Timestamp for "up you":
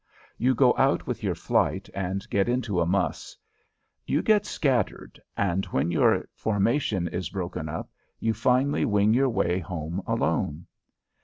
7.69-8.33